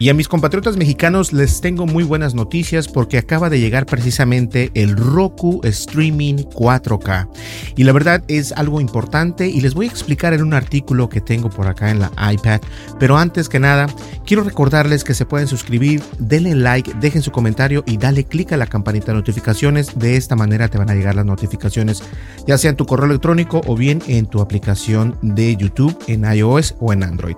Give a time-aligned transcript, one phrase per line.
[0.00, 4.70] Y a mis compatriotas mexicanos les tengo muy buenas noticias porque acaba de llegar precisamente
[4.74, 7.28] el Roku Streaming 4K.
[7.74, 11.20] Y la verdad es algo importante y les voy a explicar en un artículo que
[11.20, 12.60] tengo por acá en la iPad.
[13.00, 13.88] Pero antes que nada,
[14.24, 18.56] quiero recordarles que se pueden suscribir, denle like, dejen su comentario y dale clic a
[18.56, 19.98] la campanita de notificaciones.
[19.98, 22.04] De esta manera te van a llegar las notificaciones,
[22.46, 26.76] ya sea en tu correo electrónico o bien en tu aplicación de YouTube en iOS
[26.78, 27.36] o en Android.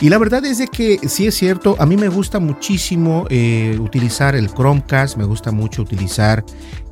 [0.00, 3.76] Y la verdad es de que sí es cierto, a mí me gusta muchísimo eh,
[3.80, 6.44] utilizar el Chromecast, me gusta mucho utilizar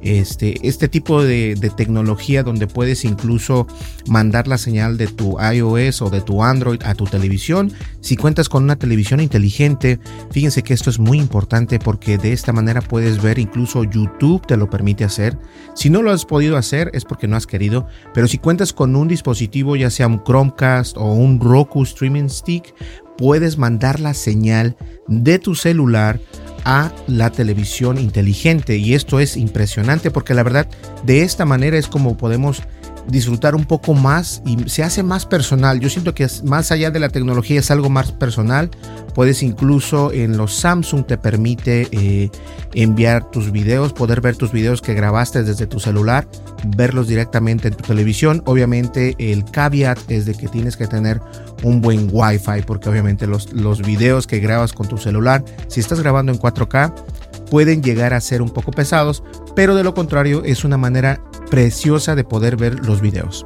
[0.07, 3.67] este, este tipo de, de, tecnología donde puedes incluso
[4.07, 7.73] mandar la señal de tu iOS o de tu Android a tu televisión.
[8.01, 9.99] Si cuentas con una televisión inteligente,
[10.31, 14.57] fíjense que esto es muy importante porque de esta manera puedes ver incluso YouTube te
[14.57, 15.39] lo permite hacer.
[15.75, 18.95] Si no lo has podido hacer es porque no has querido, pero si cuentas con
[18.97, 22.75] un dispositivo ya sea un Chromecast o un Roku Streaming Stick,
[23.17, 24.77] puedes mandar la señal
[25.09, 26.21] de tu celular
[26.67, 28.77] a la televisión inteligente.
[28.77, 30.67] Y esto es impresionante porque la verdad
[31.05, 32.63] de esta manera es como podemos
[33.09, 35.81] disfrutar un poco más y se hace más personal.
[35.81, 38.71] Yo siento que más allá de la tecnología es algo más personal.
[39.15, 42.31] Puedes incluso en los Samsung te permite eh,
[42.75, 46.29] enviar tus videos, poder ver tus videos que grabaste desde tu celular,
[46.77, 48.43] verlos directamente en tu televisión.
[48.47, 51.21] Obviamente el caveat es de que tienes que tener
[51.63, 56.01] un buen wifi porque obviamente los, los videos que grabas con tu celular, si estás
[56.01, 56.93] grabando en 4K,
[57.51, 59.23] pueden llegar a ser un poco pesados,
[59.55, 61.21] pero de lo contrario es una manera
[61.51, 63.45] preciosa de poder ver los videos.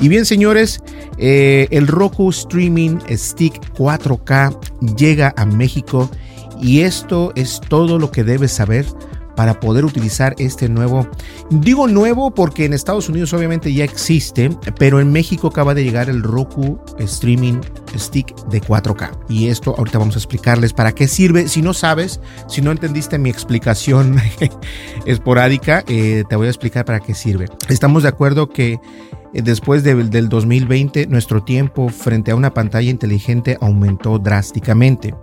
[0.00, 0.80] Y bien señores,
[1.18, 4.56] eh, el Roku Streaming Stick 4K
[4.96, 6.10] llega a México
[6.62, 8.86] y esto es todo lo que debes saber
[9.36, 11.08] para poder utilizar este nuevo.
[11.50, 16.08] Digo nuevo porque en Estados Unidos obviamente ya existe, pero en México acaba de llegar
[16.08, 17.60] el Roku Streaming
[17.96, 19.10] Stick de 4K.
[19.28, 21.48] Y esto ahorita vamos a explicarles para qué sirve.
[21.48, 24.16] Si no sabes, si no entendiste mi explicación
[25.06, 27.46] esporádica, eh, te voy a explicar para qué sirve.
[27.68, 28.78] Estamos de acuerdo que
[29.32, 35.14] eh, después del 2020 nuestro tiempo frente a una pantalla inteligente aumentó drásticamente.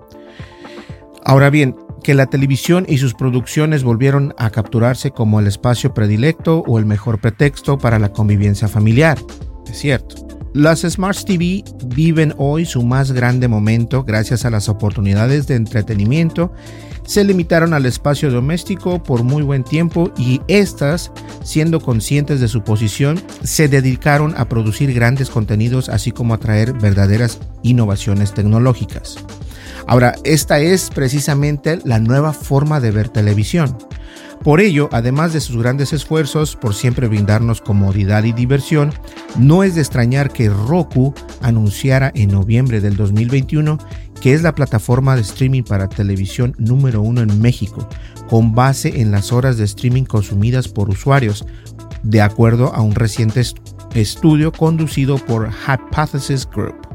[1.26, 6.64] Ahora bien, que la televisión y sus producciones volvieron a capturarse como el espacio predilecto
[6.68, 9.18] o el mejor pretexto para la convivencia familiar.
[9.70, 10.28] Es cierto.
[10.54, 16.52] Las Smart TV viven hoy su más grande momento gracias a las oportunidades de entretenimiento.
[17.06, 21.12] Se limitaron al espacio doméstico por muy buen tiempo y estas,
[21.44, 26.74] siendo conscientes de su posición, se dedicaron a producir grandes contenidos así como a traer
[26.74, 29.18] verdaderas innovaciones tecnológicas.
[29.88, 33.78] Ahora, esta es precisamente la nueva forma de ver televisión.
[34.44, 38.94] Por ello, además de sus grandes esfuerzos por siempre brindarnos comodidad y diversión,
[39.38, 43.80] no es de extrañar que Roku anunciara en noviembre del 2021
[44.22, 47.88] que es la plataforma de streaming para televisión número uno en México,
[48.30, 51.46] con base en las horas de streaming consumidas por usuarios,
[52.04, 53.44] de acuerdo a un reciente
[53.94, 56.87] estudio conducido por Hypothesis Group.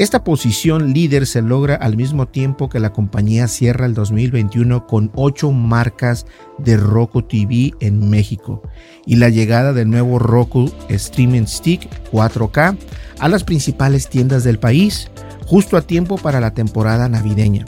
[0.00, 5.10] Esta posición líder se logra al mismo tiempo que la compañía cierra el 2021 con
[5.14, 6.24] ocho marcas
[6.56, 8.62] de Roku TV en México
[9.04, 12.78] y la llegada del nuevo Roku Streaming Stick 4K
[13.18, 15.10] a las principales tiendas del país
[15.44, 17.66] justo a tiempo para la temporada navideña.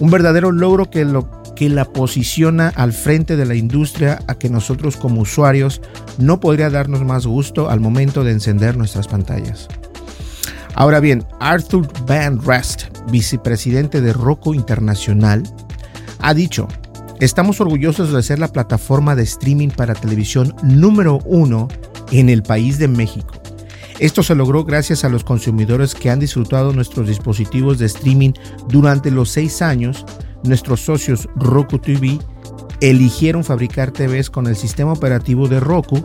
[0.00, 4.50] Un verdadero logro que lo que la posiciona al frente de la industria a que
[4.50, 5.80] nosotros como usuarios
[6.18, 9.68] no podría darnos más gusto al momento de encender nuestras pantallas.
[10.78, 15.42] Ahora bien, Arthur Van Rest, vicepresidente de Roku Internacional,
[16.20, 16.68] ha dicho,
[17.18, 21.66] estamos orgullosos de ser la plataforma de streaming para televisión número uno
[22.12, 23.34] en el país de México.
[23.98, 28.34] Esto se logró gracias a los consumidores que han disfrutado nuestros dispositivos de streaming
[28.68, 30.06] durante los seis años.
[30.44, 32.20] Nuestros socios Roku TV
[32.80, 36.04] eligieron fabricar TVs con el sistema operativo de Roku.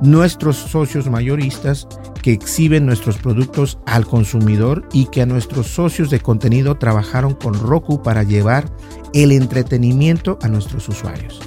[0.00, 1.86] Nuestros socios mayoristas
[2.24, 7.52] que exhiben nuestros productos al consumidor y que a nuestros socios de contenido trabajaron con
[7.52, 8.64] Roku para llevar
[9.12, 11.38] el entretenimiento a nuestros usuarios.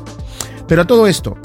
[0.68, 1.36] Pero a todo esto,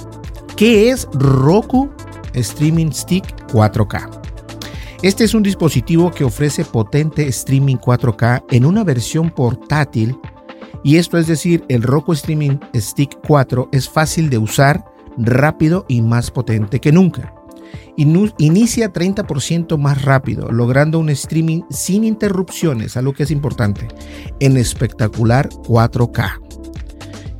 [0.55, 1.90] ¿qué es Roku
[2.34, 4.20] Streaming Stick 4K?
[5.00, 10.14] Este es un dispositivo que ofrece potente streaming 4K en una versión portátil
[10.85, 14.85] y esto es decir, el Roku Streaming Stick 4 es fácil de usar,
[15.17, 17.32] rápido y más potente que nunca
[17.96, 23.88] inicia 30% más rápido, logrando un streaming sin interrupciones, algo que es importante,
[24.40, 26.40] en espectacular 4K.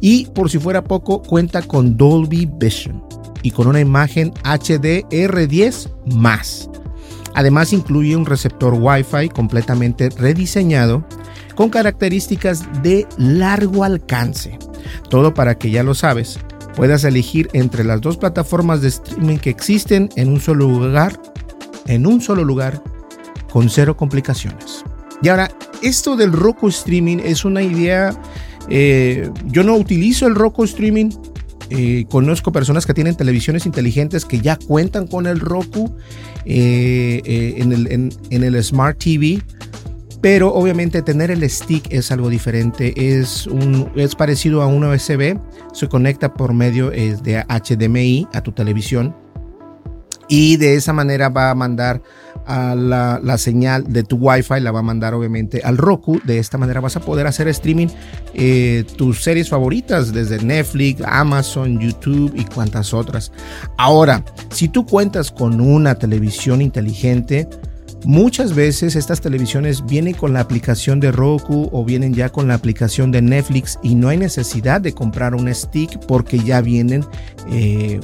[0.00, 3.02] Y por si fuera poco, cuenta con Dolby Vision
[3.43, 6.69] y con una imagen HDR10 más.
[7.35, 11.05] Además incluye un receptor Wi-Fi completamente rediseñado
[11.55, 14.58] con características de largo alcance.
[15.08, 16.38] Todo para que ya lo sabes,
[16.77, 21.21] puedas elegir entre las dos plataformas de streaming que existen en un solo lugar,
[21.87, 22.83] en un solo lugar,
[23.51, 24.85] con cero complicaciones.
[25.23, 25.51] Y ahora,
[25.83, 28.11] esto del Roku Streaming es una idea,
[28.69, 31.11] eh, yo no utilizo el Roku Streaming,
[31.71, 35.95] eh, conozco personas que tienen televisiones inteligentes que ya cuentan con el Roku
[36.45, 37.87] eh, en, el,
[38.31, 39.43] en el Smart TV
[40.23, 45.37] pero obviamente tener el stick es algo diferente, es, un, es parecido a un USB,
[45.75, 49.15] se conecta por medio de HDMI a tu televisión
[50.29, 52.01] y de esa manera va a mandar
[52.47, 56.21] a la, señal de tu Wi-Fi, la va a mandar obviamente al Roku.
[56.25, 57.89] De esta manera vas a poder hacer streaming
[58.33, 63.31] eh, tus series favoritas desde Netflix, Amazon, YouTube y cuantas otras.
[63.77, 67.49] Ahora, si tú cuentas con una televisión inteligente,
[68.04, 72.54] Muchas veces estas televisiones vienen con la aplicación de Roku o vienen ya con la
[72.54, 77.04] aplicación de Netflix y no hay necesidad de comprar un stick porque ya vienen
[77.52, 78.00] eh,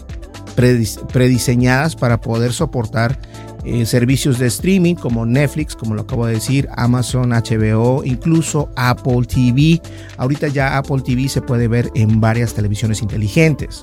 [1.12, 3.18] prediseñadas para poder soportar
[3.64, 9.22] eh, servicios de streaming como Netflix, como lo acabo de decir, Amazon, HBO, incluso Apple
[9.26, 9.82] TV.
[10.16, 13.82] Ahorita ya Apple TV se puede ver en varias televisiones inteligentes.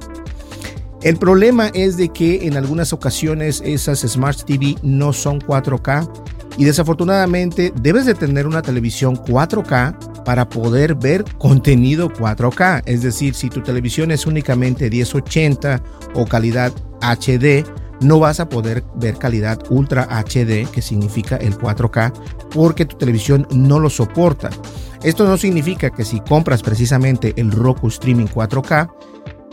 [1.06, 6.10] El problema es de que en algunas ocasiones esas Smart TV no son 4K
[6.57, 12.81] y desafortunadamente debes de tener una televisión 4K para poder ver contenido 4K.
[12.88, 15.84] Es decir, si tu televisión es únicamente 1080
[16.16, 17.63] o calidad HD,
[18.01, 22.13] no vas a poder ver calidad Ultra HD, que significa el 4K,
[22.50, 24.50] porque tu televisión no lo soporta.
[25.04, 28.90] Esto no significa que si compras precisamente el Roku Streaming 4K,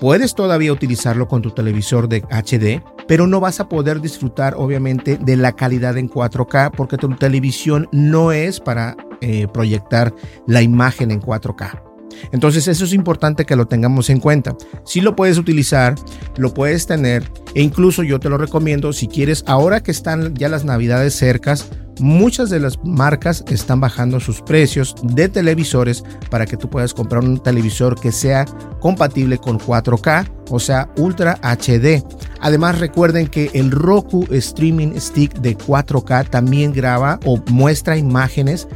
[0.03, 5.17] Puedes todavía utilizarlo con tu televisor de HD, pero no vas a poder disfrutar obviamente
[5.17, 10.13] de la calidad en 4K porque tu televisión no es para eh, proyectar
[10.49, 11.92] la imagen en 4K.
[12.33, 14.57] Entonces eso es importante que lo tengamos en cuenta.
[14.85, 15.95] Si lo puedes utilizar,
[16.37, 20.49] lo puedes tener e incluso yo te lo recomiendo si quieres, ahora que están ya
[20.49, 21.69] las navidades cercas,
[22.01, 27.23] muchas de las marcas están bajando sus precios de televisores para que tú puedas comprar
[27.23, 28.45] un televisor que sea
[28.81, 32.05] compatible con 4K, o sea, Ultra HD.
[32.41, 38.69] Además, recuerden que el Roku Streaming Stick de 4K también graba o muestra imágenes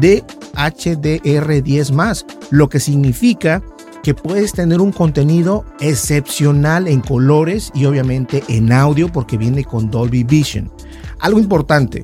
[0.00, 0.22] de
[0.54, 3.62] HDR10 lo que significa
[4.02, 9.90] que puedes tener un contenido excepcional en colores y obviamente en audio porque viene con
[9.90, 10.70] Dolby Vision.
[11.20, 12.02] Algo importante,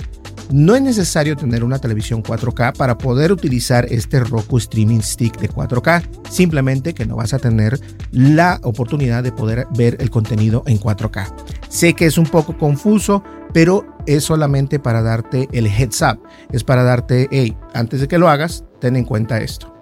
[0.52, 5.48] no es necesario tener una televisión 4K para poder utilizar este Roku Streaming Stick de
[5.48, 6.02] 4K.
[6.28, 7.80] Simplemente que no vas a tener
[8.10, 11.32] la oportunidad de poder ver el contenido en 4K.
[11.68, 16.20] Sé que es un poco confuso, pero es solamente para darte el heads up.
[16.50, 19.74] Es para darte, hey, antes de que lo hagas, ten en cuenta esto.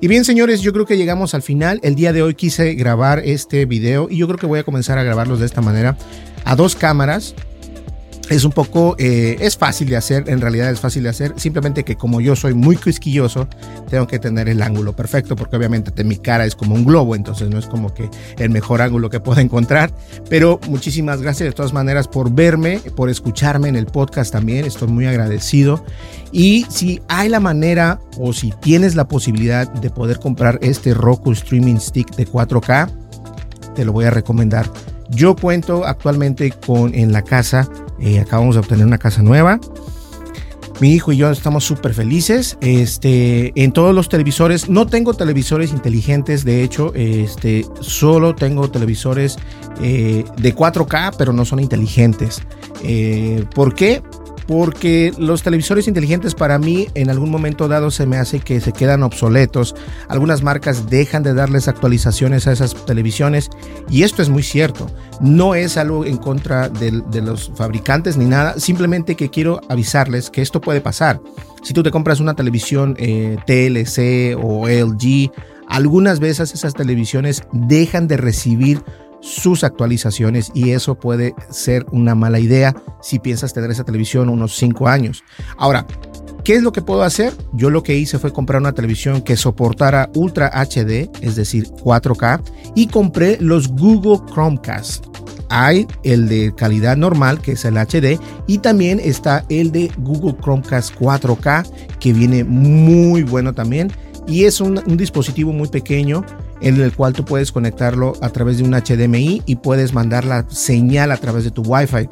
[0.00, 1.78] Y bien, señores, yo creo que llegamos al final.
[1.82, 4.98] El día de hoy quise grabar este video y yo creo que voy a comenzar
[4.98, 5.96] a grabarlos de esta manera
[6.44, 7.34] a dos cámaras
[8.30, 11.82] es un poco, eh, es fácil de hacer, en realidad es fácil de hacer, simplemente
[11.84, 13.48] que como yo soy muy quisquilloso,
[13.90, 17.50] tengo que tener el ángulo perfecto, porque obviamente mi cara es como un globo, entonces
[17.50, 18.08] no es como que
[18.38, 19.92] el mejor ángulo que pueda encontrar,
[20.28, 24.86] pero muchísimas gracias de todas maneras por verme, por escucharme en el podcast también, estoy
[24.86, 25.84] muy agradecido.
[26.30, 31.32] Y si hay la manera o si tienes la posibilidad de poder comprar este Roku
[31.32, 32.88] Streaming Stick de 4K,
[33.74, 34.70] te lo voy a recomendar
[35.10, 37.68] yo cuento actualmente con en la casa,
[38.00, 39.60] eh, acabamos de obtener una casa nueva.
[40.80, 42.56] Mi hijo y yo estamos súper felices.
[42.62, 49.36] Este, en todos los televisores, no tengo televisores inteligentes, de hecho, este, solo tengo televisores
[49.82, 52.40] eh, de 4K, pero no son inteligentes.
[52.82, 54.02] Eh, ¿Por qué?
[54.50, 58.72] Porque los televisores inteligentes para mí en algún momento dado se me hace que se
[58.72, 59.76] quedan obsoletos.
[60.08, 63.48] Algunas marcas dejan de darles actualizaciones a esas televisiones
[63.88, 64.88] y esto es muy cierto.
[65.20, 66.90] No es algo en contra de,
[67.22, 71.20] los fabricantes ni nada, simplemente que quiero avisarles que esto puede pasar.
[71.62, 75.30] Si tú te compras una televisión eh, TLC o LG,
[75.68, 78.82] algunas veces esas televisiones dejan de recibir
[79.20, 84.56] sus actualizaciones y eso puede ser una mala idea si piensas tener esa televisión unos
[84.56, 85.22] 5 años.
[85.56, 85.86] Ahora,
[86.44, 87.32] ¿qué es lo que puedo hacer?
[87.52, 92.42] Yo lo que hice fue comprar una televisión que soportara Ultra HD, es decir, 4K,
[92.74, 95.06] y compré los Google Chromecast.
[95.52, 100.36] Hay el de calidad normal, que es el HD, y también está el de Google
[100.40, 103.90] Chromecast 4K, que viene muy bueno también.
[104.26, 106.24] Y es un, dispositivo muy pequeño
[106.60, 110.44] en el cual tú puedes conectarlo a través de un HDMI y puedes mandar la
[110.48, 112.08] señal a través de tu Wi-Fi.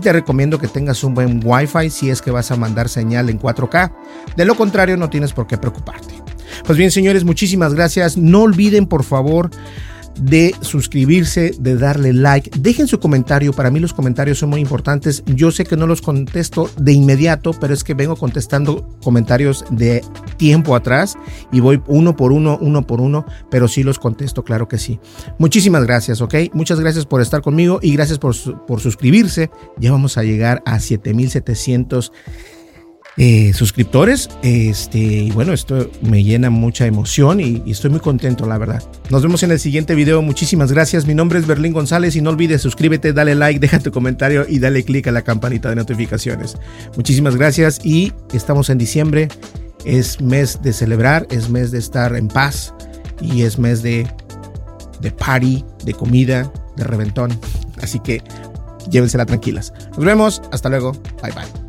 [0.00, 3.40] Te recomiendo que tengas un buen Wi-Fi si es que vas a mandar señal en
[3.40, 3.92] 4K.
[4.36, 6.14] De lo contrario, no tienes por qué preocuparte.
[6.64, 8.16] Pues bien, señores, muchísimas gracias.
[8.16, 9.50] No olviden, por favor,
[10.20, 12.50] de suscribirse, de darle like.
[12.58, 13.52] Dejen su comentario.
[13.52, 15.22] Para mí los comentarios son muy importantes.
[15.26, 20.02] Yo sé que no los contesto de inmediato, pero es que vengo contestando comentarios de
[20.36, 21.16] tiempo atrás
[21.52, 25.00] y voy uno por uno, uno por uno, pero sí los contesto, claro que sí.
[25.38, 26.34] Muchísimas gracias, ¿ok?
[26.52, 28.34] Muchas gracias por estar conmigo y gracias por,
[28.66, 29.50] por suscribirse.
[29.78, 32.12] Ya vamos a llegar a 7700
[33.18, 34.30] eh, suscriptores.
[34.42, 38.82] Este, y bueno, esto me llena mucha emoción y, estoy muy contento, la verdad.
[39.10, 40.22] Nos vemos en el siguiente video.
[40.22, 41.06] Muchísimas gracias.
[41.06, 44.60] Mi nombre es Berlín González y no olvides suscríbete, dale like, deja tu comentario y
[44.60, 46.56] dale click a la campanita de notificaciones.
[46.96, 49.28] Muchísimas gracias y estamos en diciembre.
[49.84, 52.72] Es mes de celebrar, es mes de estar en paz
[53.20, 54.06] y es mes de,
[55.00, 57.38] de party, de comida, de reventón.
[57.82, 58.22] Así que
[58.90, 59.72] llévensela tranquilas.
[59.96, 60.42] Nos vemos.
[60.52, 60.92] Hasta luego.
[61.20, 61.67] Bye bye.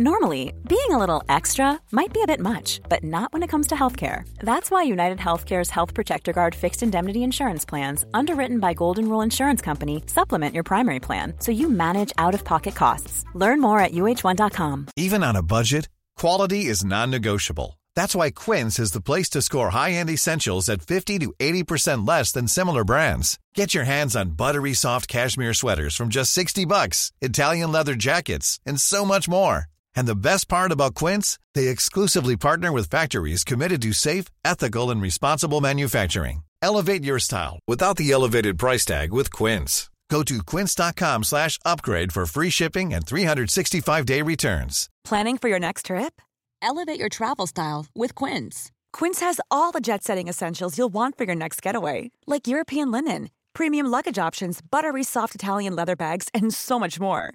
[0.00, 3.66] Normally, being a little extra might be a bit much, but not when it comes
[3.66, 4.26] to healthcare.
[4.38, 9.20] That's why United Healthcare's Health Protector Guard fixed indemnity insurance plans, underwritten by Golden Rule
[9.20, 13.26] Insurance Company, supplement your primary plan so you manage out of pocket costs.
[13.34, 14.86] Learn more at uh1.com.
[14.96, 17.78] Even on a budget, quality is non negotiable.
[17.94, 22.08] That's why Quince is the place to score high end essentials at 50 to 80%
[22.08, 23.38] less than similar brands.
[23.54, 28.60] Get your hands on buttery soft cashmere sweaters from just 60 bucks, Italian leather jackets,
[28.64, 29.66] and so much more.
[29.96, 34.90] And the best part about Quince, they exclusively partner with factories committed to safe, ethical
[34.90, 36.42] and responsible manufacturing.
[36.62, 39.90] Elevate your style without the elevated price tag with Quince.
[40.10, 44.88] Go to quince.com/upgrade for free shipping and 365-day returns.
[45.04, 46.20] Planning for your next trip?
[46.60, 48.72] Elevate your travel style with Quince.
[48.92, 53.30] Quince has all the jet-setting essentials you'll want for your next getaway, like European linen,
[53.52, 57.34] premium luggage options, buttery soft Italian leather bags and so much more